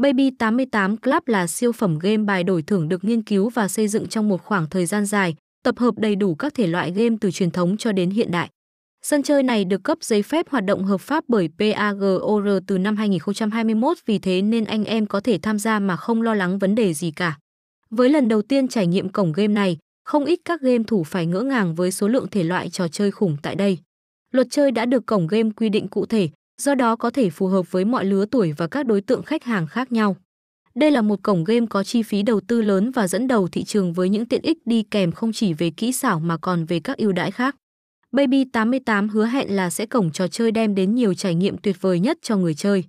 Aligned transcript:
Baby 0.00 0.30
88 0.30 0.96
Club 0.96 1.22
là 1.26 1.46
siêu 1.46 1.72
phẩm 1.72 1.98
game 1.98 2.16
bài 2.16 2.44
đổi 2.44 2.62
thưởng 2.62 2.88
được 2.88 3.04
nghiên 3.04 3.22
cứu 3.22 3.48
và 3.48 3.68
xây 3.68 3.88
dựng 3.88 4.06
trong 4.06 4.28
một 4.28 4.42
khoảng 4.42 4.66
thời 4.68 4.86
gian 4.86 5.06
dài, 5.06 5.34
tập 5.64 5.78
hợp 5.78 5.94
đầy 5.98 6.16
đủ 6.16 6.34
các 6.34 6.54
thể 6.54 6.66
loại 6.66 6.90
game 6.90 7.16
từ 7.20 7.30
truyền 7.30 7.50
thống 7.50 7.76
cho 7.76 7.92
đến 7.92 8.10
hiện 8.10 8.30
đại. 8.30 8.48
Sân 9.02 9.22
chơi 9.22 9.42
này 9.42 9.64
được 9.64 9.82
cấp 9.84 9.98
giấy 10.00 10.22
phép 10.22 10.48
hoạt 10.48 10.64
động 10.64 10.84
hợp 10.84 11.00
pháp 11.00 11.24
bởi 11.28 11.48
PAGOR 11.58 12.48
từ 12.66 12.78
năm 12.78 12.96
2021 12.96 13.96
vì 14.06 14.18
thế 14.18 14.42
nên 14.42 14.64
anh 14.64 14.84
em 14.84 15.06
có 15.06 15.20
thể 15.20 15.38
tham 15.38 15.58
gia 15.58 15.78
mà 15.78 15.96
không 15.96 16.22
lo 16.22 16.34
lắng 16.34 16.58
vấn 16.58 16.74
đề 16.74 16.94
gì 16.94 17.10
cả. 17.10 17.38
Với 17.90 18.08
lần 18.08 18.28
đầu 18.28 18.42
tiên 18.42 18.68
trải 18.68 18.86
nghiệm 18.86 19.08
cổng 19.08 19.32
game 19.32 19.54
này, 19.54 19.78
không 20.04 20.24
ít 20.24 20.40
các 20.44 20.60
game 20.60 20.84
thủ 20.86 21.04
phải 21.04 21.26
ngỡ 21.26 21.40
ngàng 21.40 21.74
với 21.74 21.92
số 21.92 22.08
lượng 22.08 22.26
thể 22.30 22.42
loại 22.42 22.70
trò 22.70 22.88
chơi 22.88 23.10
khủng 23.10 23.36
tại 23.42 23.54
đây. 23.54 23.78
Luật 24.32 24.46
chơi 24.50 24.70
đã 24.70 24.86
được 24.86 25.06
cổng 25.06 25.26
game 25.26 25.50
quy 25.56 25.68
định 25.68 25.88
cụ 25.88 26.06
thể, 26.06 26.28
do 26.60 26.74
đó 26.74 26.96
có 26.96 27.10
thể 27.10 27.30
phù 27.30 27.46
hợp 27.46 27.72
với 27.72 27.84
mọi 27.84 28.04
lứa 28.04 28.24
tuổi 28.30 28.52
và 28.52 28.66
các 28.66 28.86
đối 28.86 29.00
tượng 29.00 29.22
khách 29.22 29.44
hàng 29.44 29.66
khác 29.66 29.92
nhau. 29.92 30.16
Đây 30.74 30.90
là 30.90 31.02
một 31.02 31.22
cổng 31.22 31.44
game 31.44 31.66
có 31.70 31.84
chi 31.84 32.02
phí 32.02 32.22
đầu 32.22 32.40
tư 32.40 32.62
lớn 32.62 32.90
và 32.90 33.08
dẫn 33.08 33.28
đầu 33.28 33.48
thị 33.48 33.64
trường 33.64 33.92
với 33.92 34.08
những 34.08 34.26
tiện 34.26 34.42
ích 34.42 34.58
đi 34.64 34.82
kèm 34.82 35.12
không 35.12 35.32
chỉ 35.32 35.52
về 35.52 35.70
kỹ 35.70 35.92
xảo 35.92 36.20
mà 36.20 36.36
còn 36.36 36.64
về 36.64 36.80
các 36.80 36.96
ưu 36.96 37.12
đãi 37.12 37.30
khác. 37.30 37.56
Baby 38.12 38.44
88 38.44 39.08
hứa 39.08 39.26
hẹn 39.26 39.56
là 39.56 39.70
sẽ 39.70 39.86
cổng 39.86 40.10
trò 40.10 40.28
chơi 40.28 40.50
đem 40.50 40.74
đến 40.74 40.94
nhiều 40.94 41.14
trải 41.14 41.34
nghiệm 41.34 41.56
tuyệt 41.58 41.76
vời 41.80 42.00
nhất 42.00 42.18
cho 42.22 42.36
người 42.36 42.54
chơi. 42.54 42.84